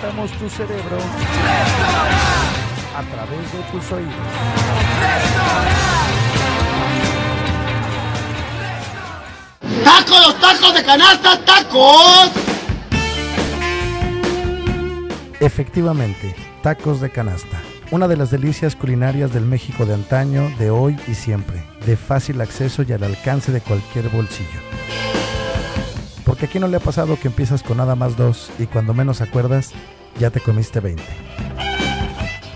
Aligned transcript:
calentamos 0.00 0.30
tu 0.32 0.48
cerebro 0.48 0.98
a 2.96 3.02
través 3.02 3.52
de 3.52 3.58
tus 3.70 3.92
oídos. 3.92 4.14
¡Tacos, 9.84 10.26
los 10.26 10.40
tacos 10.40 10.74
de 10.74 10.84
canasta, 10.84 11.44
tacos! 11.44 12.30
Efectivamente, 15.40 16.34
tacos 16.62 17.00
de 17.00 17.10
canasta. 17.10 17.60
Una 17.90 18.06
de 18.06 18.16
las 18.16 18.30
delicias 18.30 18.76
culinarias 18.76 19.32
del 19.32 19.46
México 19.46 19.86
de 19.86 19.94
antaño, 19.94 20.50
de 20.58 20.70
hoy 20.70 20.98
y 21.08 21.14
siempre, 21.14 21.62
de 21.86 21.96
fácil 21.96 22.40
acceso 22.40 22.82
y 22.82 22.92
al 22.92 23.02
alcance 23.02 23.50
de 23.50 23.60
cualquier 23.60 24.08
bolsillo. 24.10 24.60
Porque 26.28 26.44
aquí 26.44 26.58
no 26.58 26.68
le 26.68 26.76
ha 26.76 26.80
pasado 26.80 27.18
que 27.18 27.28
empiezas 27.28 27.62
con 27.62 27.78
nada 27.78 27.96
más 27.96 28.18
dos 28.18 28.50
y 28.58 28.66
cuando 28.66 28.92
menos 28.92 29.22
acuerdas, 29.22 29.72
ya 30.18 30.30
te 30.30 30.40
comiste 30.40 30.80
20. 30.80 31.02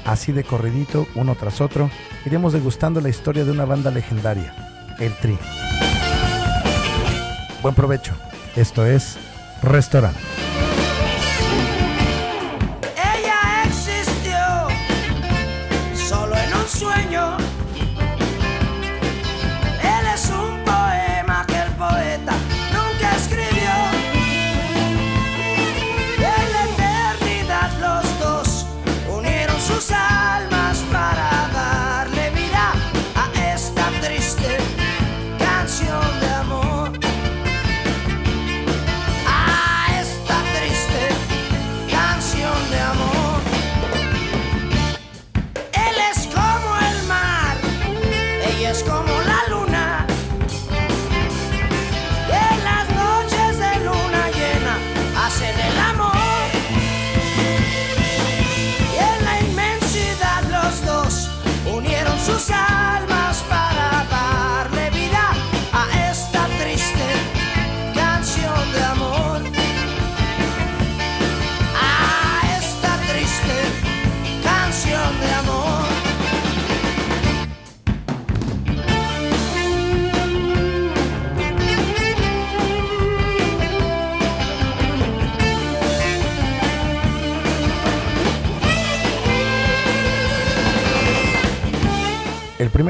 Así 0.04 0.32
de 0.32 0.44
corridito, 0.44 1.06
uno 1.14 1.34
tras 1.34 1.60
otro, 1.60 1.90
iremos 2.26 2.52
degustando 2.52 3.00
la 3.00 3.08
historia 3.08 3.44
de 3.44 3.50
una 3.50 3.64
banda 3.64 3.90
legendaria, 3.90 4.54
el 4.98 5.14
Tri. 5.14 5.38
Buen 7.62 7.74
provecho. 7.74 8.12
Esto 8.56 8.84
es 8.84 9.16
Restaurante. 9.62 10.41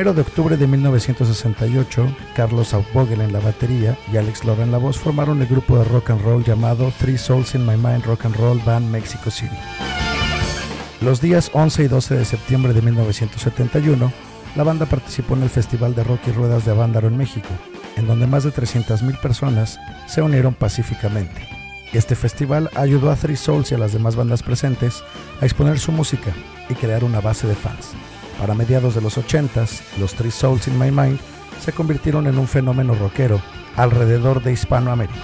1 0.03 0.15
de 0.15 0.23
octubre 0.23 0.57
de 0.57 0.67
1968, 0.67 2.17
Carlos 2.35 2.75
Aubogel 2.75 3.21
en 3.21 3.33
la 3.33 3.39
batería 3.39 3.97
y 4.13 4.17
Alex 4.17 4.45
Lora 4.45 4.65
en 4.65 4.73
la 4.73 4.79
voz 4.79 4.99
formaron 4.99 5.41
el 5.41 5.47
grupo 5.47 5.79
de 5.79 5.85
rock 5.85 6.11
and 6.11 6.21
roll 6.23 6.43
llamado 6.43 6.93
Three 6.99 7.17
Souls 7.17 7.55
in 7.55 7.65
My 7.65 7.77
Mind 7.77 8.05
Rock 8.05 8.25
and 8.25 8.35
Roll 8.35 8.59
Band 8.65 8.91
Mexico 8.91 9.31
City. 9.31 9.55
Los 11.03 11.21
días 11.21 11.53
11 11.53 11.85
y 11.85 11.87
12 11.87 12.17
de 12.17 12.25
septiembre 12.25 12.73
de 12.73 12.83
1971, 12.83 14.13
la 14.57 14.65
banda 14.65 14.87
participó 14.87 15.37
en 15.37 15.45
el 15.45 15.51
Festival 15.51 15.95
de 15.95 16.03
Rock 16.03 16.23
y 16.27 16.33
Ruedas 16.33 16.65
de 16.65 16.73
Avándaro 16.73 17.07
en 17.07 17.17
México, 17.17 17.51
en 17.97 18.09
donde 18.09 18.27
más 18.27 18.43
de 18.43 18.51
300.000 18.51 19.21
personas 19.21 19.79
se 20.09 20.21
unieron 20.21 20.55
pacíficamente. 20.55 21.47
Este 21.93 22.17
festival 22.17 22.71
ayudó 22.75 23.13
a 23.13 23.17
Three 23.17 23.37
Souls 23.37 23.71
y 23.71 23.77
a 23.77 23.79
las 23.79 23.93
demás 23.93 24.17
bandas 24.17 24.43
presentes 24.43 25.05
a 25.41 25.45
exponer 25.45 25.79
su 25.79 25.93
música 25.93 26.33
y 26.69 26.75
crear 26.75 27.05
una 27.05 27.21
base 27.21 27.47
de 27.47 27.55
fans. 27.55 27.95
Para 28.43 28.55
mediados 28.55 28.97
de 28.97 29.01
los 29.01 29.19
80s, 29.19 29.83
los 30.01 30.15
Three 30.15 30.33
Souls 30.33 30.67
in 30.67 30.77
My 30.77 30.91
Mind 30.91 31.21
se 31.61 31.73
convirtieron 31.73 32.27
en 32.27 32.39
un 32.39 32.49
fenómeno 32.49 32.93
rockero 32.97 33.41
alrededor 33.77 34.43
de 34.43 34.51
Hispanoamérica. 34.51 35.15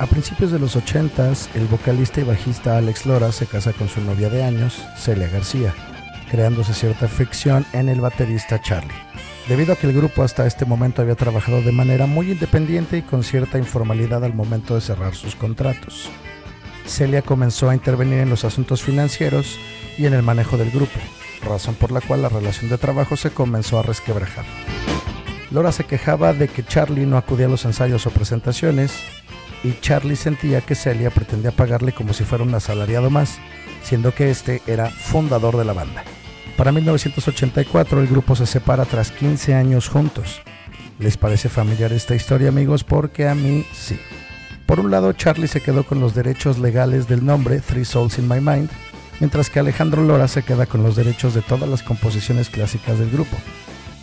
A 0.00 0.06
principios 0.06 0.50
de 0.50 0.58
los 0.58 0.74
80s, 0.74 1.46
el 1.54 1.66
vocalista 1.66 2.20
y 2.20 2.24
bajista 2.24 2.76
Alex 2.76 3.06
Lora 3.06 3.30
se 3.30 3.46
casa 3.46 3.72
con 3.74 3.88
su 3.88 4.00
novia 4.00 4.28
de 4.28 4.42
años, 4.42 4.84
Celia 4.96 5.28
García, 5.28 5.72
creándose 6.32 6.74
cierta 6.74 7.06
fricción 7.06 7.64
en 7.72 7.88
el 7.88 8.00
baterista 8.00 8.60
Charlie. 8.60 8.90
Debido 9.46 9.74
a 9.74 9.76
que 9.76 9.86
el 9.86 9.92
grupo 9.92 10.24
hasta 10.24 10.48
este 10.48 10.64
momento 10.64 11.00
había 11.00 11.14
trabajado 11.14 11.62
de 11.62 11.70
manera 11.70 12.06
muy 12.06 12.32
independiente 12.32 12.98
y 12.98 13.02
con 13.02 13.22
cierta 13.22 13.56
informalidad 13.56 14.24
al 14.24 14.34
momento 14.34 14.74
de 14.74 14.80
cerrar 14.80 15.14
sus 15.14 15.36
contratos. 15.36 16.10
Celia 16.90 17.22
comenzó 17.22 17.70
a 17.70 17.74
intervenir 17.74 18.18
en 18.18 18.28
los 18.28 18.44
asuntos 18.44 18.82
financieros 18.82 19.58
y 19.96 20.06
en 20.06 20.14
el 20.14 20.22
manejo 20.22 20.56
del 20.56 20.70
grupo, 20.70 20.98
razón 21.42 21.74
por 21.74 21.92
la 21.92 22.00
cual 22.00 22.22
la 22.22 22.28
relación 22.28 22.68
de 22.68 22.78
trabajo 22.78 23.16
se 23.16 23.30
comenzó 23.30 23.78
a 23.78 23.82
resquebrajar. 23.82 24.44
Lora 25.50 25.72
se 25.72 25.84
quejaba 25.84 26.32
de 26.32 26.48
que 26.48 26.64
Charlie 26.64 27.06
no 27.06 27.16
acudía 27.16 27.46
a 27.46 27.48
los 27.48 27.64
ensayos 27.64 28.06
o 28.06 28.10
presentaciones 28.10 28.92
y 29.62 29.74
Charlie 29.80 30.16
sentía 30.16 30.60
que 30.60 30.74
Celia 30.74 31.10
pretendía 31.10 31.52
pagarle 31.52 31.92
como 31.92 32.12
si 32.12 32.24
fuera 32.24 32.44
un 32.44 32.54
asalariado 32.54 33.10
más, 33.10 33.38
siendo 33.82 34.14
que 34.14 34.30
este 34.30 34.62
era 34.66 34.90
fundador 34.90 35.56
de 35.56 35.64
la 35.64 35.72
banda. 35.72 36.04
Para 36.56 36.72
1984 36.72 38.00
el 38.00 38.06
grupo 38.06 38.36
se 38.36 38.46
separa 38.46 38.84
tras 38.84 39.10
15 39.10 39.54
años 39.54 39.88
juntos. 39.88 40.42
¿Les 40.98 41.16
parece 41.16 41.48
familiar 41.48 41.92
esta 41.92 42.14
historia 42.14 42.50
amigos? 42.50 42.84
Porque 42.84 43.26
a 43.26 43.34
mí 43.34 43.64
sí. 43.72 43.98
Por 44.70 44.78
un 44.78 44.92
lado, 44.92 45.12
Charlie 45.14 45.48
se 45.48 45.60
quedó 45.60 45.82
con 45.82 45.98
los 45.98 46.14
derechos 46.14 46.60
legales 46.60 47.08
del 47.08 47.26
nombre 47.26 47.58
Three 47.58 47.84
Souls 47.84 48.20
in 48.20 48.28
My 48.28 48.38
Mind, 48.40 48.70
mientras 49.18 49.50
que 49.50 49.58
Alejandro 49.58 50.04
Lora 50.04 50.28
se 50.28 50.44
queda 50.44 50.66
con 50.66 50.84
los 50.84 50.94
derechos 50.94 51.34
de 51.34 51.42
todas 51.42 51.68
las 51.68 51.82
composiciones 51.82 52.50
clásicas 52.50 52.96
del 52.96 53.10
grupo. 53.10 53.36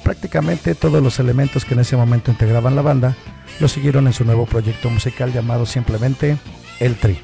Prácticamente 0.04 0.76
todos 0.76 1.02
los 1.02 1.20
elementos 1.20 1.64
que 1.64 1.74
en 1.74 1.80
ese 1.80 1.96
momento 1.96 2.32
integraban 2.32 2.76
la 2.76 2.82
banda 2.82 3.16
lo 3.62 3.70
siguieron 3.70 4.08
en 4.08 4.14
su 4.14 4.26
nuevo 4.26 4.46
proyecto 4.46 4.90
musical 4.90 5.32
llamado 5.32 5.66
simplemente 5.66 6.38
El 6.82 6.98
Tri, 6.98 7.18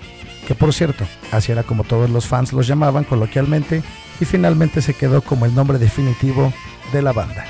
que 0.47 0.55
por 0.55 0.73
cierto, 0.73 1.03
así 1.33 1.51
era 1.51 1.63
como 1.63 1.83
todos 1.83 2.09
los 2.09 2.25
fans 2.25 2.53
los 2.53 2.65
llamaban 2.65 3.03
coloquialmente 3.03 3.83
y 4.21 4.23
finalmente 4.23 4.81
se 4.81 4.93
quedó 4.93 5.21
como 5.21 5.45
el 5.45 5.53
nombre 5.53 5.79
definitivo 5.79 6.53
de 6.93 7.01
la 7.01 7.11
banda. 7.11 7.43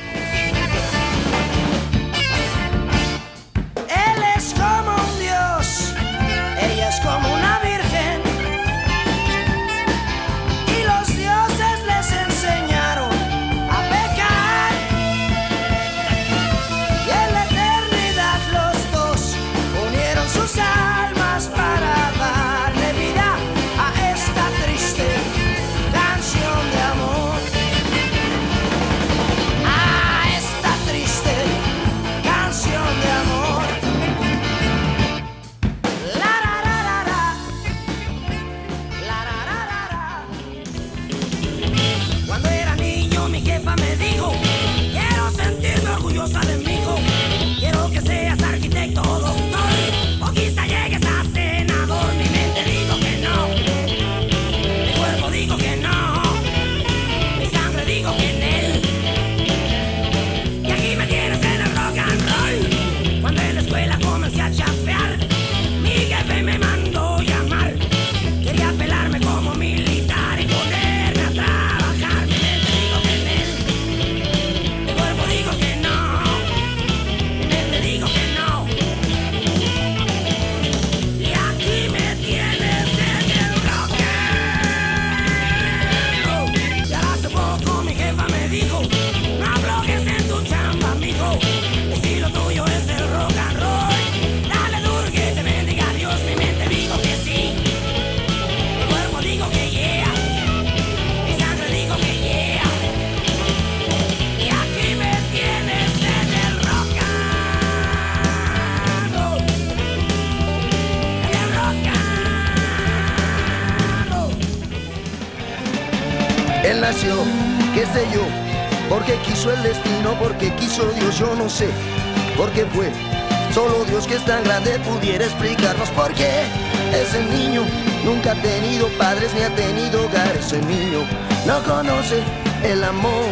Ni 129.33 129.41
ha 129.43 129.55
tenido 129.55 130.05
hogar. 130.05 130.35
Ese 130.35 130.59
niño 130.61 130.99
no 131.45 131.63
conoce 131.63 132.21
el 132.63 132.83
amor. 132.83 133.25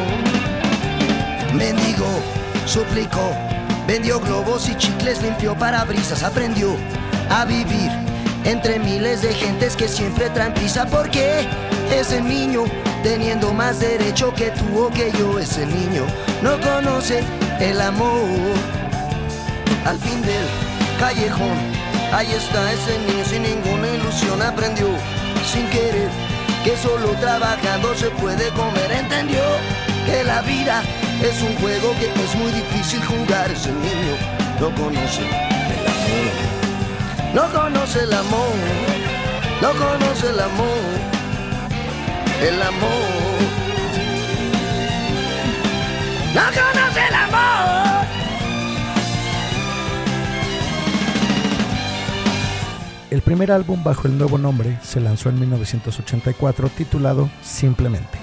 Mendigo, 1.53 2.07
suplicó, 2.65 3.35
vendió 3.88 4.19
globos 4.21 4.69
y 4.69 4.75
chicles, 4.75 5.21
limpió 5.21 5.55
parabrisas, 5.55 6.23
aprendió 6.23 6.75
a 7.29 7.43
vivir 7.45 7.91
entre 8.45 8.79
miles 8.79 9.21
de 9.21 9.33
gentes 9.33 9.75
que 9.75 9.88
siempre 9.88 10.29
traen 10.29 10.53
prisa. 10.53 10.85
porque 10.85 11.45
ese 11.93 12.21
niño, 12.21 12.63
teniendo 13.03 13.53
más 13.53 13.79
derecho 13.79 14.33
que 14.33 14.51
tú 14.51 14.85
o 14.85 14.89
que 14.89 15.11
yo, 15.19 15.39
ese 15.39 15.65
niño 15.65 16.05
no 16.41 16.59
conoce 16.61 17.21
el 17.59 17.81
amor? 17.81 18.29
Al 19.85 19.97
fin 19.97 20.21
del 20.21 20.45
callejón, 20.99 21.57
ahí 22.13 22.31
está 22.31 22.71
ese 22.71 22.97
niño 23.07 23.25
sin 23.25 23.43
ninguna 23.43 23.89
ilusión, 23.89 24.41
aprendió 24.41 24.88
sin 25.51 25.68
querer 25.69 26.09
que 26.63 26.77
solo 26.77 27.09
trabajando 27.19 27.94
se 27.95 28.09
puede 28.12 28.50
comer, 28.51 28.92
entendió 28.92 29.42
que 30.06 30.24
la 30.24 30.42
vida 30.44 30.81
es 31.21 31.42
un 31.42 31.56
juego 31.57 31.94
que 32.00 32.06
es 32.06 32.36
muy 32.36 32.51
difícil 32.51 33.03
jugar, 33.03 33.51
ese 33.51 33.71
niño 33.71 34.15
no 34.59 34.74
conoce 34.75 35.21
el 35.21 35.33
amor. 35.33 36.51
No 37.33 37.44
conoce 37.51 38.00
el 38.03 38.13
amor, 38.13 38.56
no 39.62 39.71
conoce 39.71 40.30
el 40.30 40.39
amor, 40.39 40.83
el 42.42 42.62
amor. 42.62 43.42
No 46.33 46.42
conoce 46.42 47.07
el 47.07 47.15
amor. 47.15 47.81
El 53.12 53.22
primer 53.22 53.52
álbum 53.52 53.84
bajo 53.84 54.08
el 54.08 54.18
nuevo 54.18 54.38
nombre 54.38 54.80
se 54.81 55.02
lanzó 55.02 55.28
en 55.28 55.38
1984 55.38 56.69
titulado 56.69 57.30
Simplemente. 57.42 58.18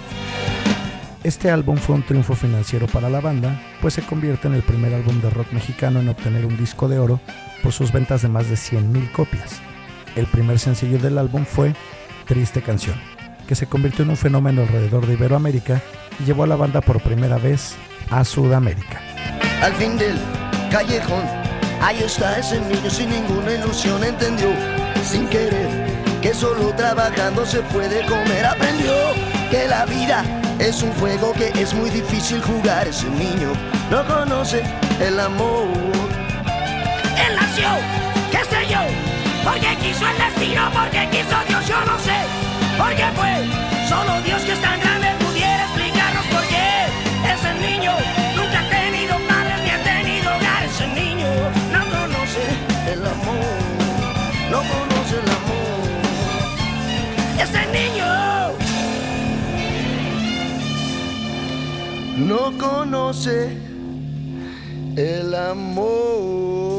Este 1.22 1.50
álbum 1.50 1.76
fue 1.76 1.94
un 1.94 2.02
triunfo 2.02 2.34
financiero 2.34 2.86
para 2.86 3.10
la 3.10 3.20
banda, 3.20 3.60
pues 3.82 3.92
se 3.92 4.02
convierte 4.02 4.48
en 4.48 4.54
el 4.54 4.62
primer 4.62 4.94
álbum 4.94 5.20
de 5.20 5.28
rock 5.28 5.52
mexicano 5.52 6.00
en 6.00 6.08
obtener 6.08 6.46
un 6.46 6.56
disco 6.56 6.88
de 6.88 6.98
oro 6.98 7.20
por 7.62 7.72
sus 7.72 7.92
ventas 7.92 8.22
de 8.22 8.28
más 8.28 8.48
de 8.48 8.54
100.000 8.54 9.12
copias. 9.12 9.60
El 10.16 10.24
primer 10.24 10.58
sencillo 10.58 10.98
del 10.98 11.18
álbum 11.18 11.44
fue 11.44 11.74
Triste 12.26 12.62
Canción, 12.62 12.96
que 13.46 13.54
se 13.54 13.66
convirtió 13.66 14.04
en 14.04 14.10
un 14.10 14.16
fenómeno 14.16 14.62
alrededor 14.62 15.06
de 15.06 15.12
Iberoamérica 15.12 15.82
y 16.18 16.24
llevó 16.24 16.44
a 16.44 16.46
la 16.46 16.56
banda 16.56 16.80
por 16.80 17.02
primera 17.02 17.36
vez 17.36 17.76
a 18.08 18.24
Sudamérica. 18.24 19.02
Al 19.60 19.74
fin 19.74 19.98
del 19.98 20.16
callejón, 20.70 21.24
ahí 21.82 21.98
está 22.02 22.38
ese 22.38 22.58
niño 22.58 22.88
sin 22.88 23.10
ninguna 23.10 23.52
ilusión, 23.52 24.02
entendió 24.02 24.77
sin 25.04 25.26
querer 25.28 25.68
que 26.20 26.34
solo 26.34 26.74
trabajando 26.74 27.46
se 27.46 27.60
puede 27.62 28.04
comer, 28.06 28.44
aprendió 28.44 28.92
que 29.50 29.68
la 29.68 29.84
vida 29.86 30.24
es 30.58 30.82
un 30.82 30.92
juego 30.94 31.32
que 31.32 31.48
es 31.60 31.72
muy 31.74 31.90
difícil 31.90 32.42
jugar, 32.42 32.88
ese 32.88 33.08
niño 33.10 33.52
no 33.90 34.04
conoce 34.06 34.62
el 35.00 35.20
amor. 35.20 35.68
Qué 38.30 38.44
sé 38.44 38.68
yo, 38.70 38.78
porque 39.42 39.76
quiso 39.80 40.06
el 40.06 40.16
destino, 40.16 40.70
porque 40.72 41.08
quiso 41.10 41.36
Dios, 41.48 41.66
yo 41.66 41.80
no 41.84 41.98
sé, 41.98 42.18
porque 42.76 43.04
fue 43.16 43.88
solo 43.88 44.20
Dios 44.22 44.42
que 44.42 44.52
es 44.52 44.60
tan 44.60 44.78
grande 44.80 45.07
no 62.18 62.52
conoce 62.58 63.56
el 64.96 65.34
amor. 65.34 66.77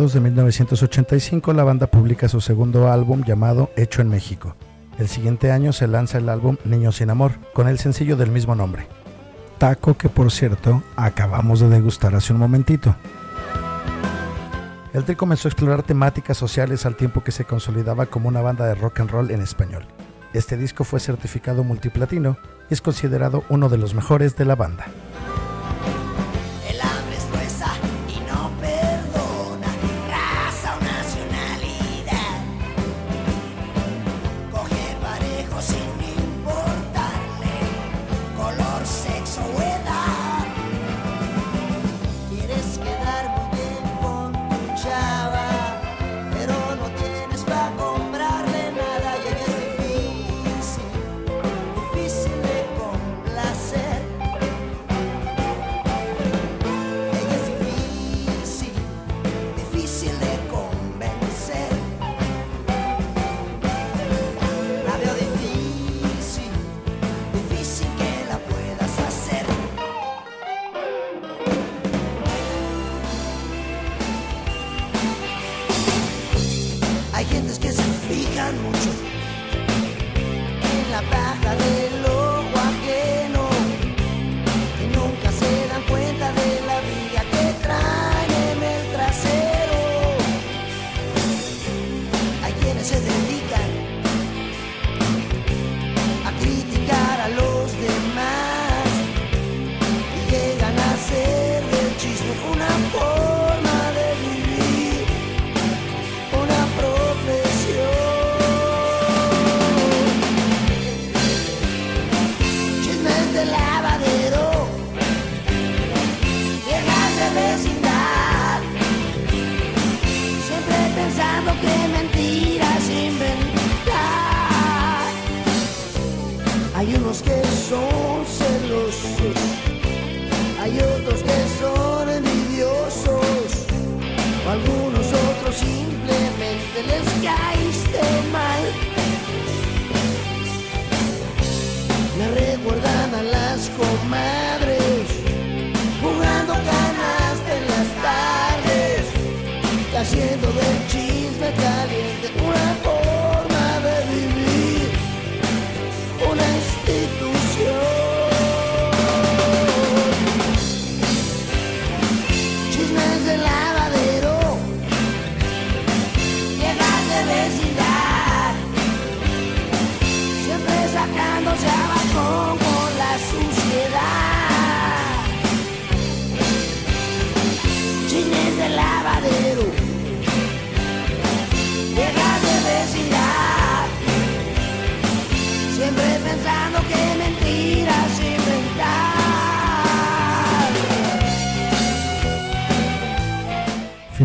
Mediados 0.00 0.14
de 0.14 0.20
1985 0.20 1.52
la 1.52 1.62
banda 1.62 1.86
publica 1.86 2.26
su 2.26 2.40
segundo 2.40 2.90
álbum 2.90 3.22
llamado 3.22 3.68
Hecho 3.76 4.00
en 4.00 4.08
México. 4.08 4.56
El 4.98 5.08
siguiente 5.08 5.52
año 5.52 5.74
se 5.74 5.86
lanza 5.86 6.16
el 6.16 6.30
álbum 6.30 6.56
Niños 6.64 6.96
sin 6.96 7.10
Amor, 7.10 7.32
con 7.52 7.68
el 7.68 7.78
sencillo 7.78 8.16
del 8.16 8.30
mismo 8.30 8.54
nombre. 8.54 8.86
Taco 9.58 9.98
que 9.98 10.08
por 10.08 10.32
cierto 10.32 10.82
acabamos 10.96 11.60
de 11.60 11.68
degustar 11.68 12.14
hace 12.14 12.32
un 12.32 12.38
momentito. 12.38 12.96
El 14.94 15.04
tri 15.04 15.16
comenzó 15.16 15.48
a 15.48 15.50
explorar 15.50 15.82
temáticas 15.82 16.38
sociales 16.38 16.86
al 16.86 16.96
tiempo 16.96 17.22
que 17.22 17.32
se 17.32 17.44
consolidaba 17.44 18.06
como 18.06 18.28
una 18.28 18.40
banda 18.40 18.64
de 18.64 18.76
rock 18.76 19.00
and 19.00 19.10
roll 19.10 19.30
en 19.30 19.42
español. 19.42 19.84
Este 20.32 20.56
disco 20.56 20.84
fue 20.84 20.98
certificado 20.98 21.62
multiplatino 21.62 22.38
y 22.70 22.74
es 22.74 22.80
considerado 22.80 23.44
uno 23.50 23.68
de 23.68 23.76
los 23.76 23.92
mejores 23.92 24.34
de 24.34 24.46
la 24.46 24.56
banda. 24.56 24.86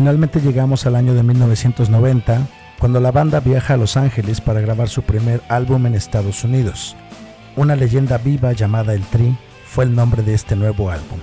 Finalmente 0.06 0.40
llegamos 0.40 0.86
al 0.86 0.94
año 0.94 1.14
de 1.14 1.24
1990, 1.24 2.46
cuando 2.78 3.00
la 3.00 3.10
banda 3.10 3.40
viaja 3.40 3.74
a 3.74 3.76
Los 3.76 3.96
Ángeles 3.96 4.40
para 4.40 4.60
grabar 4.60 4.88
su 4.88 5.02
primer 5.02 5.42
álbum 5.48 5.84
en 5.84 5.96
Estados 5.96 6.44
Unidos. 6.44 6.94
Una 7.56 7.74
leyenda 7.74 8.16
viva 8.16 8.52
llamada 8.52 8.94
El 8.94 9.02
Tri 9.02 9.36
fue 9.66 9.82
el 9.82 9.96
nombre 9.96 10.22
de 10.22 10.34
este 10.34 10.54
nuevo 10.54 10.92
álbum. 10.92 11.18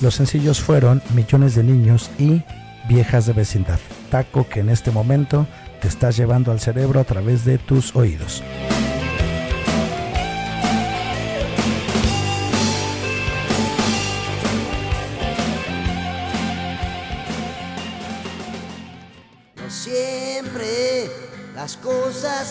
Los 0.00 0.14
sencillos 0.14 0.58
fueron 0.58 1.02
Millones 1.14 1.54
de 1.54 1.64
Niños 1.64 2.10
y 2.18 2.40
Viejas 2.88 3.26
de 3.26 3.34
Vecindad, 3.34 3.78
taco 4.10 4.48
que 4.48 4.60
en 4.60 4.70
este 4.70 4.90
momento 4.90 5.46
te 5.82 5.88
estás 5.88 6.16
llevando 6.16 6.50
al 6.50 6.60
cerebro 6.60 7.00
a 7.00 7.04
través 7.04 7.44
de 7.44 7.58
tus 7.58 7.94
oídos. 7.94 8.42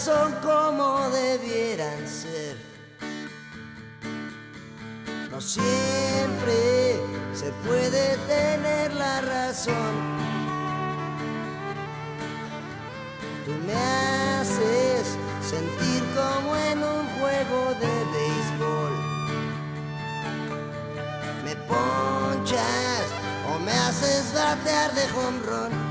Son 0.03 0.33
como 0.41 1.09
debieran 1.11 2.05
ser. 2.05 2.57
No 5.31 5.39
siempre 5.39 6.99
se 7.33 7.49
puede 7.65 8.17
tener 8.27 8.93
la 8.95 9.21
razón. 9.21 9.93
Tú 13.45 13.51
me 13.65 13.75
haces 13.75 15.15
sentir 15.41 16.03
como 16.13 16.53
en 16.57 16.79
un 16.79 17.05
juego 17.19 17.73
de 17.79 17.93
béisbol. 18.13 18.93
Me 21.45 21.55
ponchas 21.55 23.05
o 23.49 23.59
me 23.59 23.71
haces 23.71 24.33
batear 24.33 24.93
de 24.95 25.03
home 25.13 25.39
run. 25.45 25.82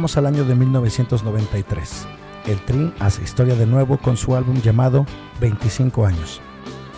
Al 0.00 0.24
año 0.24 0.44
de 0.44 0.54
1993. 0.54 2.06
El 2.46 2.58
Tri 2.64 2.90
hace 3.00 3.22
historia 3.22 3.54
de 3.54 3.66
nuevo 3.66 3.98
con 3.98 4.16
su 4.16 4.34
álbum 4.34 4.56
llamado 4.62 5.04
25 5.42 6.06
años, 6.06 6.40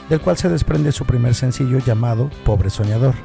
del 0.08 0.20
cual 0.20 0.36
se 0.36 0.48
desprende 0.48 0.92
su 0.92 1.04
primer 1.04 1.34
sencillo 1.34 1.80
llamado 1.80 2.30
Pobre 2.44 2.70
Soñador, 2.70 3.16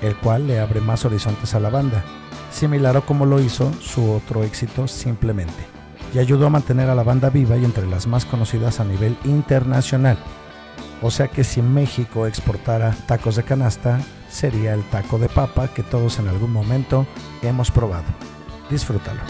el 0.00 0.16
cual 0.16 0.46
le 0.46 0.58
abre 0.58 0.80
más 0.80 1.04
horizontes 1.04 1.54
a 1.54 1.60
la 1.60 1.68
banda, 1.68 2.02
similar 2.50 2.96
a 2.96 3.02
como 3.02 3.26
lo 3.26 3.38
hizo 3.38 3.70
su 3.74 4.10
otro 4.10 4.42
éxito 4.42 4.88
Simplemente, 4.88 5.66
y 6.14 6.18
ayudó 6.18 6.46
a 6.46 6.50
mantener 6.50 6.88
a 6.88 6.94
la 6.94 7.02
banda 7.02 7.28
viva 7.28 7.58
y 7.58 7.64
entre 7.66 7.86
las 7.86 8.06
más 8.06 8.24
conocidas 8.24 8.80
a 8.80 8.84
nivel 8.84 9.18
internacional. 9.26 10.16
O 11.02 11.10
sea 11.10 11.28
que 11.28 11.44
si 11.44 11.60
México 11.60 12.26
exportara 12.26 12.96
tacos 13.06 13.36
de 13.36 13.42
canasta, 13.42 14.00
sería 14.30 14.72
el 14.72 14.82
taco 14.84 15.18
de 15.18 15.28
papa 15.28 15.68
que 15.68 15.82
todos 15.82 16.18
en 16.20 16.28
algún 16.28 16.54
momento 16.54 17.06
hemos 17.42 17.70
probado. 17.70 18.35
Disfrútalo. 18.68 19.20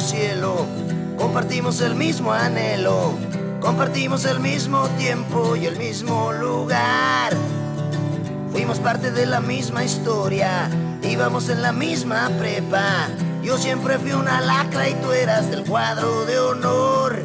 Cielo, 0.00 0.66
compartimos 1.16 1.80
el 1.80 1.94
mismo 1.94 2.32
anhelo, 2.32 3.14
compartimos 3.60 4.24
el 4.24 4.40
mismo 4.40 4.88
tiempo 4.98 5.56
y 5.56 5.66
el 5.66 5.76
mismo 5.76 6.32
lugar. 6.32 7.32
Fuimos 8.52 8.78
parte 8.78 9.10
de 9.10 9.26
la 9.26 9.40
misma 9.40 9.84
historia, 9.84 10.68
íbamos 11.02 11.48
en 11.48 11.62
la 11.62 11.72
misma 11.72 12.30
prepa. 12.38 13.08
Yo 13.42 13.56
siempre 13.58 13.98
fui 13.98 14.12
una 14.12 14.40
lacra 14.40 14.88
y 14.88 14.94
tú 14.94 15.12
eras 15.12 15.50
del 15.50 15.64
cuadro 15.64 16.24
de 16.26 16.38
honor. 16.38 17.22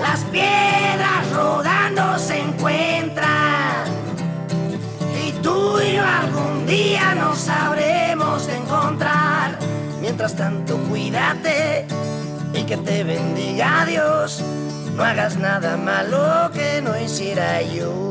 Las 0.00 0.20
piedras 0.24 1.30
rodando 1.34 2.18
se 2.18 2.40
encuentran 2.40 3.86
y 5.26 5.32
tú 5.42 5.80
y 5.80 5.94
yo 5.94 6.04
algún 6.04 6.66
día 6.66 7.14
nos 7.14 7.38
sabremos 7.38 8.46
de 8.46 8.56
encontrar. 8.56 9.27
Mientras 10.08 10.36
tanto, 10.36 10.78
cuídate 10.88 11.84
y 12.54 12.62
que 12.62 12.78
te 12.78 13.04
bendiga 13.04 13.84
Dios. 13.84 14.42
No 14.96 15.04
hagas 15.04 15.36
nada 15.36 15.76
malo 15.76 16.50
que 16.54 16.80
no 16.80 16.98
hiciera 16.98 17.60
yo. 17.60 18.08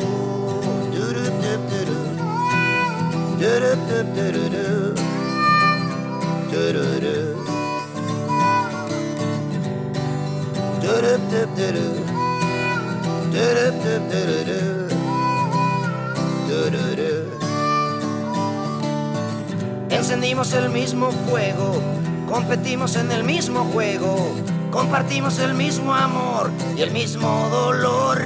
Encendimos 19.97 20.53
el 20.53 20.69
mismo 20.69 21.10
fuego, 21.27 21.81
competimos 22.29 22.95
en 22.97 23.12
el 23.12 23.23
mismo 23.23 23.63
juego, 23.73 24.31
compartimos 24.69 25.39
el 25.39 25.55
mismo 25.55 25.91
amor 25.91 26.51
y 26.77 26.81
el 26.83 26.91
mismo 26.91 27.49
dolor. 27.49 28.21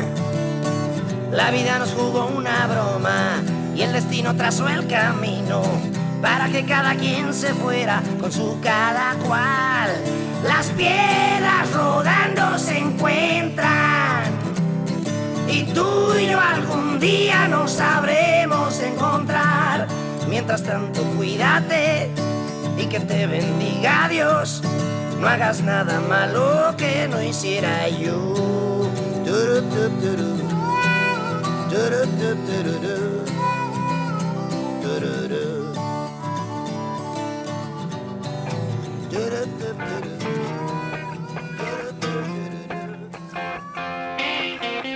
La 1.31 1.49
vida 1.49 1.79
nos 1.79 1.93
jugó 1.93 2.25
una 2.25 2.67
broma 2.67 3.41
y 3.73 3.83
el 3.83 3.93
destino 3.93 4.35
trazó 4.35 4.67
el 4.67 4.85
camino 4.85 5.61
para 6.21 6.49
que 6.49 6.65
cada 6.65 6.93
quien 6.95 7.33
se 7.33 7.53
fuera 7.53 8.03
con 8.19 8.33
su 8.33 8.59
cada 8.61 9.13
cual. 9.25 9.91
Las 10.43 10.67
piedras 10.71 11.71
rodando 11.73 12.20
Mientras 20.41 20.63
tanto, 20.63 21.03
cuídate 21.17 22.09
y 22.75 22.87
que 22.87 22.99
te 22.99 23.27
bendiga 23.27 24.07
Dios. 24.09 24.63
No 25.19 25.27
hagas 25.27 25.61
nada 25.61 25.99
malo 25.99 26.73
que 26.77 27.07
no 27.07 27.21
hiciera 27.21 27.87
yo. 27.87 28.89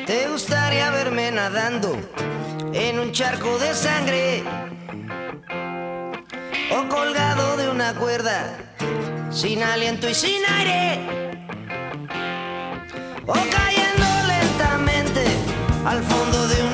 ¿Te 0.07 0.27
gustaría 0.27 0.89
verme 0.89 1.31
nadando 1.31 1.95
en 2.73 2.97
un 2.97 3.11
charco 3.11 3.59
de 3.59 3.75
sangre? 3.75 4.64
O 6.77 6.89
colgado 6.89 7.55
de 7.55 7.69
una 7.69 7.93
cuerda, 7.93 8.57
sin 9.31 9.63
aliento 9.63 10.09
y 10.09 10.13
sin 10.13 10.41
aire. 10.45 10.99
O 13.25 13.33
cayendo 13.33 14.07
lentamente 14.27 15.23
al 15.85 16.03
fondo 16.03 16.47
de 16.49 16.63
un 16.63 16.64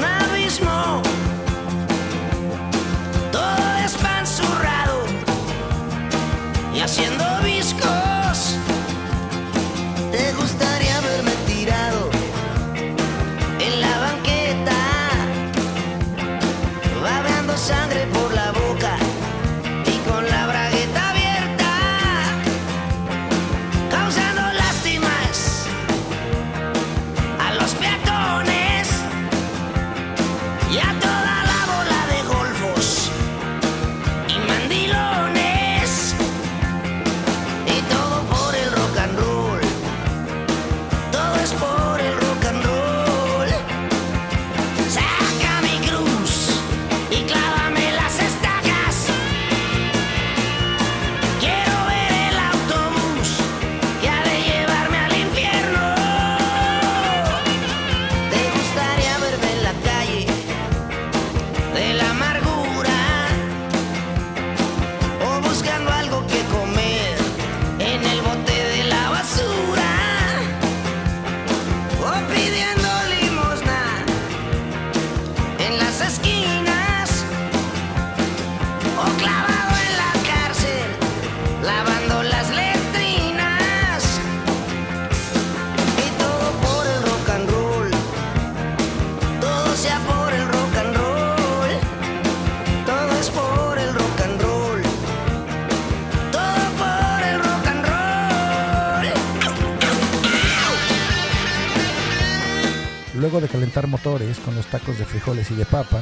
Luego 103.22 103.40
de 103.40 103.48
calentar 103.48 103.86
motores 103.86 104.40
con 104.40 104.56
los 104.56 104.66
tacos 104.66 104.98
de 104.98 105.06
frijoles 105.06 105.52
y 105.52 105.56
de 105.56 105.66
papa, 105.66 106.02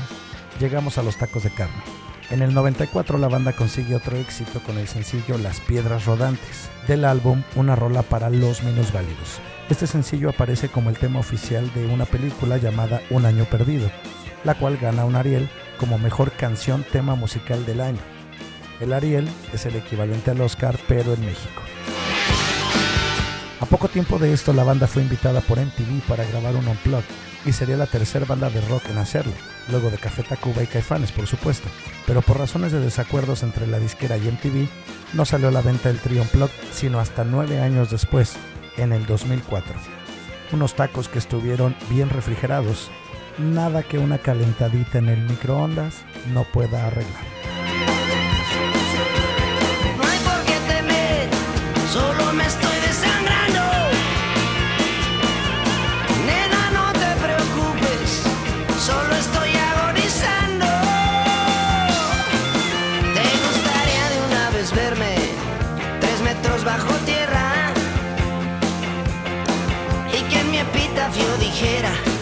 llegamos 0.58 0.98
a 0.98 1.04
los 1.04 1.18
tacos 1.18 1.44
de 1.44 1.50
carne. 1.50 1.84
En 2.30 2.42
el 2.42 2.54
94 2.54 3.18
la 3.18 3.28
banda 3.28 3.52
consigue 3.52 3.94
otro 3.94 4.16
éxito 4.16 4.62
con 4.62 4.78
el 4.78 4.88
sencillo 4.88 5.38
Las 5.38 5.60
Piedras 5.60 6.06
Rodantes, 6.06 6.70
del 6.88 7.04
álbum 7.04 7.44
Una 7.58 7.76
Rola 7.76 8.04
para 8.04 8.30
los 8.30 8.64
Minusválidos. 8.64 9.42
Este 9.70 9.86
sencillo 9.86 10.30
aparece 10.30 10.70
como 10.70 10.90
el 10.90 10.98
tema 10.98 11.20
oficial 11.20 11.70
de 11.74 11.88
una 11.88 12.06
película 12.06 12.56
llamada 12.56 13.02
Un 13.10 13.26
Año 13.26 13.44
Perdido, 13.44 13.92
la 14.46 14.56
cual 14.56 14.78
gana 14.78 15.04
un 15.04 15.18
Ariel 15.18 15.50
como 15.78 15.98
mejor 15.98 16.32
canción 16.32 16.86
tema 16.90 17.16
musical 17.16 17.66
del 17.66 17.82
año. 17.82 18.00
El 18.80 18.94
Ariel 18.94 19.28
es 19.52 19.66
el 19.66 19.76
equivalente 19.76 20.32
al 20.32 20.40
Oscar, 20.40 20.80
pero 20.88 21.14
en 21.16 21.26
México. 21.26 21.64
A 23.62 23.66
poco 23.66 23.90
tiempo 23.90 24.18
de 24.18 24.32
esto, 24.32 24.54
la 24.54 24.64
banda 24.64 24.88
fue 24.88 25.02
invitada 25.02 25.42
por 25.42 25.60
MTV 25.60 26.02
para 26.08 26.24
grabar 26.24 26.56
un 26.56 26.68
unplug 26.68 27.04
y 27.46 27.52
sería 27.52 27.76
la 27.76 27.88
tercera 27.88 28.26
banda 28.26 28.50
de 28.50 28.62
rock 28.62 28.84
en 28.90 28.98
hacerlo, 28.98 29.34
luego 29.70 29.90
de 29.90 29.98
Café 29.98 30.24
Tacuba 30.24 30.64
y 30.64 30.68
Caifanes, 30.68 31.12
por 31.12 31.28
supuesto. 31.28 31.68
Pero 32.08 32.22
por 32.22 32.38
razones 32.38 32.72
de 32.72 32.80
desacuerdos 32.80 33.44
entre 33.44 33.68
la 33.68 33.80
disquera 33.80 34.18
y 34.18 34.32
MTV, 34.32 34.68
no 35.14 35.26
salió 35.26 35.50
a 35.50 35.52
la 35.52 35.62
venta 35.62 35.90
el 35.90 36.00
trío 36.00 36.22
unplug 36.22 36.50
sino 36.72 37.02
hasta 37.02 37.26
nueve 37.26 37.60
años 37.60 37.92
después, 37.92 38.38
en 38.78 38.94
el 38.94 39.06
2004. 39.06 39.74
Unos 40.54 40.76
tacos 40.76 41.10
que 41.10 41.20
estuvieron 41.20 41.76
bien 41.90 42.10
refrigerados, 42.10 42.90
nada 43.38 43.84
que 43.84 43.98
una 43.98 44.20
calentadita 44.20 45.00
en 45.00 45.10
el 45.10 45.20
microondas 45.24 45.96
no 46.34 46.46
pueda 46.46 46.88
arreglar. 46.88 47.69
queira 71.60 72.19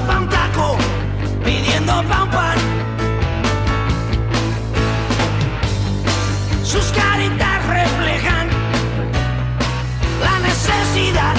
pa' 0.00 0.18
un 0.18 0.28
taco, 0.28 0.76
pidiendo 1.44 1.92
pa' 2.08 2.22
un 2.24 2.30
pan. 2.30 2.58
Sus 6.64 6.86
caritas 6.92 7.66
reflejan 7.66 8.48
la 10.26 10.38
necesidad 10.40 11.36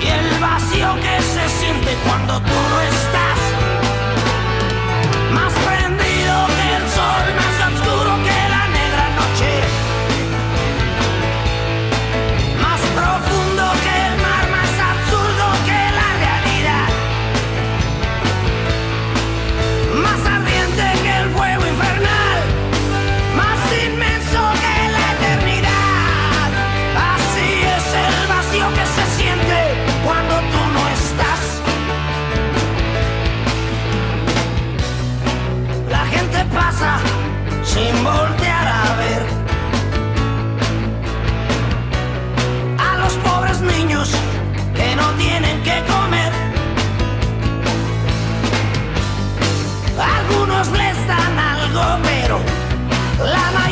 y 0.00 0.06
el 0.06 0.40
vacío 0.40 0.94
que 0.96 1.22
se 1.22 1.48
siente 1.58 1.96
cuando 2.04 2.40
todo 2.40 2.80
está. 2.82 3.21
algo, 51.74 52.02
pero 52.02 52.38
la 53.24 53.50
mayoría. 53.52 53.71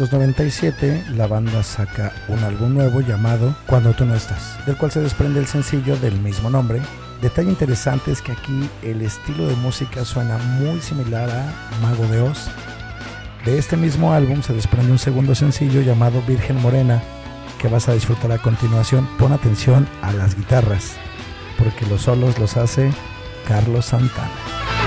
1997, 0.00 1.12
la 1.14 1.26
banda 1.26 1.62
saca 1.62 2.10
un 2.28 2.38
álbum 2.42 2.72
nuevo 2.72 3.02
llamado 3.02 3.54
Cuando 3.66 3.92
tú 3.92 4.06
no 4.06 4.14
estás, 4.14 4.58
del 4.64 4.78
cual 4.78 4.90
se 4.90 5.02
desprende 5.02 5.40
el 5.40 5.46
sencillo 5.46 5.94
del 5.98 6.18
mismo 6.22 6.48
nombre. 6.48 6.80
Detalle 7.20 7.50
interesante 7.50 8.10
es 8.10 8.22
que 8.22 8.32
aquí 8.32 8.70
el 8.82 9.02
estilo 9.02 9.46
de 9.46 9.56
música 9.56 10.06
suena 10.06 10.38
muy 10.38 10.80
similar 10.80 11.28
a 11.28 11.52
Mago 11.82 12.06
de 12.06 12.22
Oz. 12.22 12.48
De 13.44 13.58
este 13.58 13.76
mismo 13.76 14.14
álbum 14.14 14.42
se 14.42 14.54
desprende 14.54 14.90
un 14.90 14.98
segundo 14.98 15.34
sencillo 15.34 15.82
llamado 15.82 16.22
Virgen 16.26 16.56
Morena, 16.62 17.02
que 17.60 17.68
vas 17.68 17.90
a 17.90 17.92
disfrutar 17.92 18.32
a 18.32 18.38
continuación. 18.38 19.06
Pon 19.18 19.34
atención 19.34 19.86
a 20.00 20.12
las 20.12 20.34
guitarras, 20.34 20.94
porque 21.58 21.84
los 21.84 22.02
solos 22.02 22.38
los 22.38 22.56
hace 22.56 22.90
Carlos 23.46 23.84
Santana. 23.84 24.79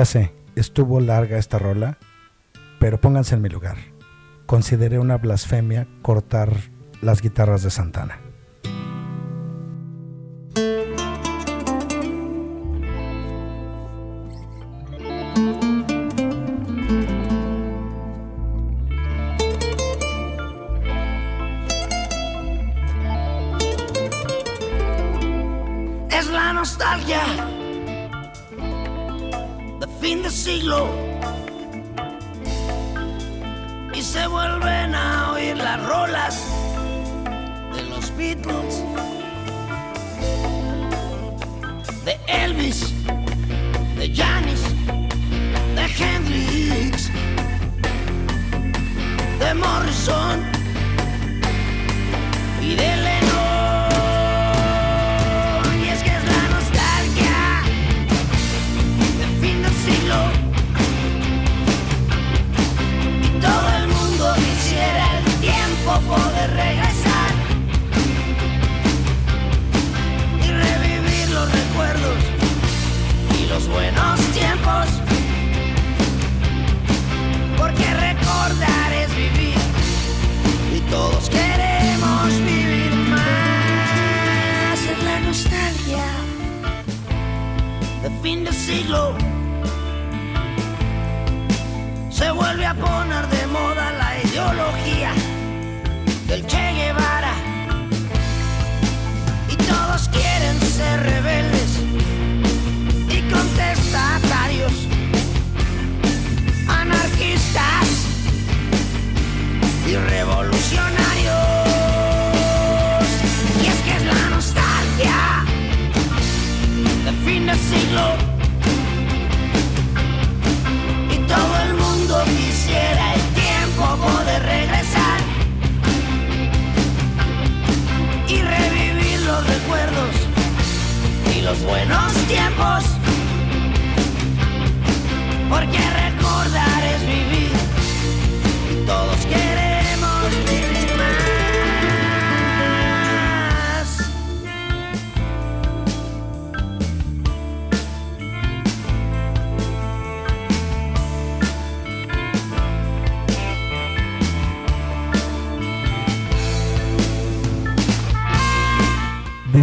Ya 0.00 0.06
sé, 0.06 0.32
estuvo 0.56 0.98
larga 0.98 1.36
esta 1.36 1.58
rola, 1.58 1.98
pero 2.78 3.02
pónganse 3.02 3.34
en 3.34 3.42
mi 3.42 3.50
lugar. 3.50 3.76
Consideré 4.46 4.98
una 4.98 5.18
blasfemia 5.18 5.86
cortar 6.00 6.56
las 7.02 7.20
guitarras 7.20 7.62
de 7.62 7.68
Santana. 7.68 8.18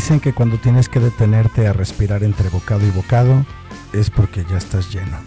Dicen 0.08 0.22
que 0.22 0.32
cuando 0.32 0.58
tienes 0.58 0.88
que 0.88 1.02
detenerte 1.02 1.68
a 1.68 1.74
respirar 1.74 2.24
entre 2.24 2.48
bocado 2.48 2.88
y 2.88 2.92
bocado 2.92 3.46
es 3.92 4.10
porque 4.10 4.46
ya 4.50 4.56
estás 4.56 4.90
lleno. 4.90 5.18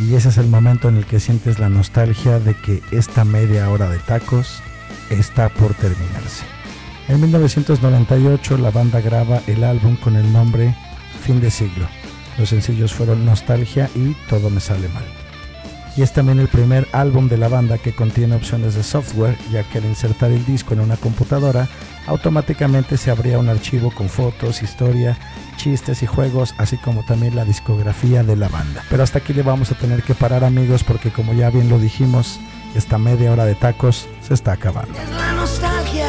Y 0.00 0.16
ese 0.16 0.30
es 0.30 0.38
el 0.38 0.48
momento 0.48 0.88
en 0.88 0.96
el 0.96 1.06
que 1.06 1.20
sientes 1.20 1.60
la 1.60 1.68
nostalgia 1.68 2.40
de 2.40 2.56
que 2.56 2.82
esta 2.90 3.24
media 3.24 3.70
hora 3.70 3.88
de 3.88 4.00
tacos 4.00 4.60
está 5.08 5.50
por 5.50 5.72
terminarse. 5.74 6.42
En 7.06 7.20
1998 7.20 8.58
la 8.58 8.72
banda 8.72 9.00
graba 9.00 9.40
el 9.46 9.62
álbum 9.62 9.94
con 9.94 10.16
el 10.16 10.32
nombre 10.32 10.74
Fin 11.24 11.40
de 11.40 11.52
Siglo. 11.52 11.86
Los 12.38 12.48
sencillos 12.48 12.92
fueron 12.92 13.24
Nostalgia 13.24 13.88
y 13.94 14.14
Todo 14.28 14.50
me 14.50 14.58
sale 14.58 14.88
mal. 14.88 15.04
Y 15.96 16.02
es 16.02 16.12
también 16.12 16.40
el 16.40 16.48
primer 16.48 16.88
álbum 16.90 17.28
de 17.28 17.36
la 17.36 17.46
banda 17.46 17.78
que 17.78 17.94
contiene 17.94 18.34
opciones 18.34 18.74
de 18.74 18.82
software, 18.82 19.38
ya 19.52 19.62
que 19.62 19.78
al 19.78 19.84
insertar 19.84 20.32
el 20.32 20.44
disco 20.44 20.74
en 20.74 20.80
una 20.80 20.96
computadora, 20.96 21.68
automáticamente 22.06 22.96
se 22.96 23.10
abría 23.10 23.38
un 23.38 23.48
archivo 23.48 23.90
con 23.90 24.08
fotos, 24.08 24.62
historia, 24.62 25.16
chistes 25.56 26.02
y 26.02 26.06
juegos, 26.06 26.54
así 26.58 26.76
como 26.76 27.04
también 27.04 27.36
la 27.36 27.44
discografía 27.44 28.22
de 28.22 28.36
la 28.36 28.48
banda. 28.48 28.84
Pero 28.90 29.02
hasta 29.02 29.18
aquí 29.18 29.32
le 29.32 29.42
vamos 29.42 29.70
a 29.70 29.74
tener 29.74 30.02
que 30.02 30.14
parar 30.14 30.44
amigos 30.44 30.84
porque 30.84 31.10
como 31.10 31.32
ya 31.32 31.50
bien 31.50 31.68
lo 31.68 31.78
dijimos, 31.78 32.40
esta 32.74 32.98
media 32.98 33.32
hora 33.32 33.44
de 33.44 33.54
tacos 33.54 34.08
se 34.20 34.34
está 34.34 34.52
acabando. 34.52 34.98
Es 34.98 35.10
la 35.10 35.32
nostalgia 35.32 36.08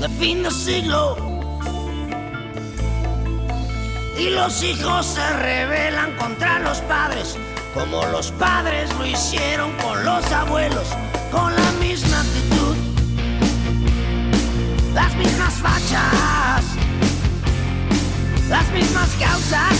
de 0.00 0.08
fin 0.08 0.42
de 0.42 0.50
siglo. 0.50 1.16
Y 4.18 4.30
los 4.30 4.62
hijos 4.62 5.06
se 5.06 5.36
rebelan 5.38 6.14
contra 6.16 6.58
los 6.60 6.80
padres, 6.82 7.36
como 7.72 8.04
los 8.06 8.32
padres 8.32 8.90
lo 8.98 9.06
hicieron 9.06 9.72
con 9.78 10.04
los 10.04 10.30
abuelos, 10.30 10.88
causas 19.20 19.78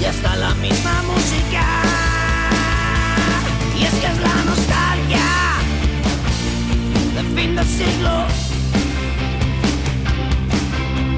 y 0.00 0.04
hasta 0.04 0.36
la 0.36 0.54
misma 0.54 1.02
música. 1.02 1.64
Y 3.78 3.84
es 3.84 3.94
que 3.94 4.06
es 4.06 4.18
la 4.20 4.36
nostalgia 4.44 5.28
de 7.14 7.22
fin 7.36 7.56
de 7.56 7.64
siglo. 7.64 8.26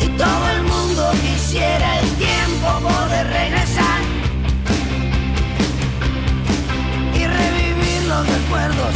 Y 0.01 0.09
todo 0.18 0.51
el 0.57 0.62
mundo 0.64 1.12
quisiera 1.22 2.01
el 2.01 2.11
tiempo 2.16 2.68
poder 2.89 3.26
regresar 3.28 4.01
y 7.14 7.26
revivir 7.26 8.03
los 8.09 8.26
recuerdos 8.26 8.95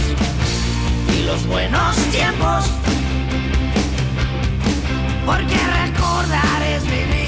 y 1.17 1.23
los 1.25 1.47
buenos 1.47 1.97
tiempos. 2.11 2.65
Porque 5.27 5.59
recordar 5.85 6.63
es 6.63 6.85
vivir 6.85 7.28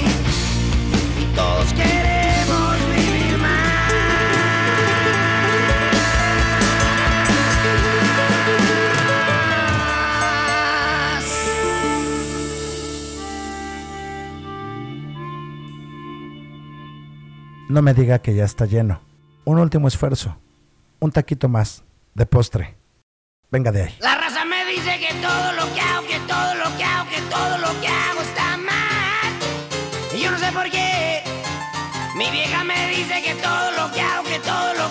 No 17.71 17.81
me 17.81 17.93
diga 17.93 18.19
que 18.19 18.35
ya 18.35 18.43
está 18.43 18.65
lleno. 18.65 18.99
Un 19.45 19.57
último 19.57 19.87
esfuerzo. 19.87 20.35
Un 20.99 21.13
taquito 21.13 21.47
más. 21.47 21.85
De 22.13 22.25
postre. 22.25 22.75
Venga 23.49 23.71
de 23.71 23.83
ahí. 23.83 23.95
La 24.01 24.15
raza 24.15 24.43
me 24.43 24.65
dice 24.65 24.99
que 24.99 25.13
todo 25.21 25.53
lo 25.53 25.73
que 25.73 25.79
hago, 25.79 26.05
que 26.05 26.19
todo 26.27 26.55
lo 26.55 26.77
que 26.77 26.83
hago, 26.83 27.09
que 27.09 27.21
todo 27.29 27.57
lo 27.59 27.79
que 27.79 27.87
hago 27.87 28.21
está 28.21 28.57
mal. 28.57 29.33
Y 30.13 30.21
yo 30.21 30.31
no 30.31 30.37
sé 30.37 30.51
por 30.51 30.69
qué. 30.69 31.30
Mi 32.21 32.29
vieja 32.29 32.63
me 32.63 32.87
dice 32.89 33.19
que 33.23 33.33
todo 33.33 33.71
lo 33.71 33.91
que 33.91 33.99
hago, 33.99 34.23
que 34.25 34.37
todo 34.41 34.73
lo 34.75 34.90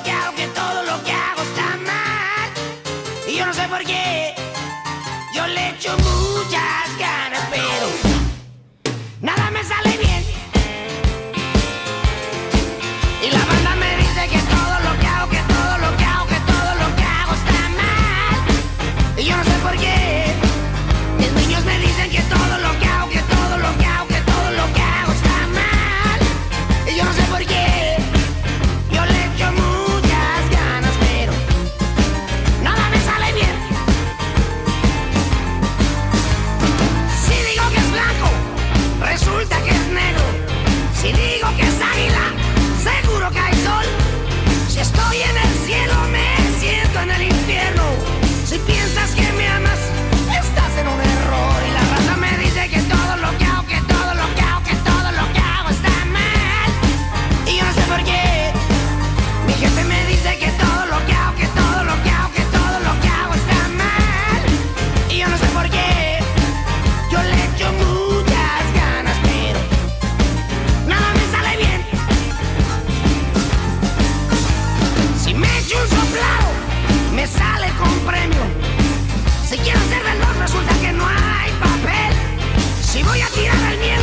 Si 82.90 83.04
voy 83.04 83.20
a 83.20 83.28
tirar 83.28 83.56
al 83.56 83.78
miedo. 83.78 83.99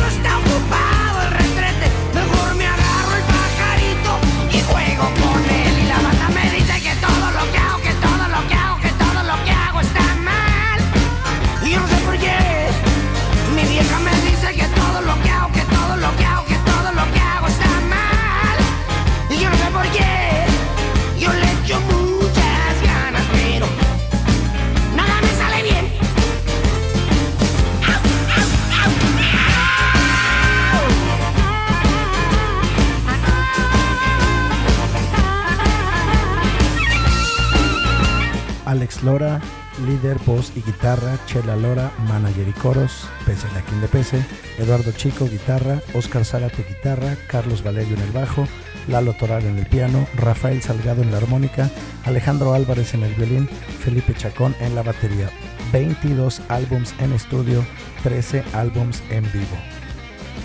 Lora, 39.02 39.40
líder, 39.86 40.18
voz 40.26 40.52
y 40.56 40.62
guitarra, 40.62 41.18
Chela 41.26 41.56
Lora, 41.56 41.92
manager 42.08 42.48
y 42.48 42.52
coros, 42.52 43.08
pese 43.24 43.46
a 43.46 43.62
quien 43.62 43.80
le 43.80 43.88
pese, 43.88 44.24
Eduardo 44.58 44.92
Chico, 44.92 45.28
guitarra, 45.28 45.80
Oscar 45.94 46.24
Zárate, 46.24 46.64
guitarra, 46.68 47.16
Carlos 47.28 47.62
Valerio 47.62 47.96
en 47.96 48.02
el 48.02 48.10
bajo, 48.10 48.46
Lalo 48.88 49.12
Toral 49.12 49.44
en 49.44 49.58
el 49.58 49.66
piano, 49.66 50.06
Rafael 50.16 50.62
Salgado 50.62 51.02
en 51.02 51.12
la 51.12 51.18
armónica, 51.18 51.70
Alejandro 52.04 52.54
Álvarez 52.54 52.94
en 52.94 53.02
el 53.02 53.14
violín, 53.14 53.48
Felipe 53.80 54.14
Chacón 54.14 54.54
en 54.60 54.74
la 54.74 54.82
batería. 54.82 55.30
22 55.72 56.42
álbums 56.48 56.94
en 56.98 57.12
estudio, 57.12 57.64
13 58.02 58.42
álbums 58.54 59.02
en 59.10 59.24
vivo. 59.32 59.58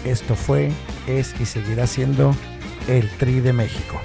Esto 0.03 0.35
fue, 0.35 0.71
es 1.07 1.33
y 1.39 1.45
seguirá 1.45 1.87
siendo 1.87 2.35
el 2.87 3.09
Tri 3.17 3.39
de 3.39 3.53
México. 3.53 4.01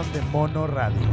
de 0.00 0.22
Mono 0.32 0.66
Radio. 0.66 1.06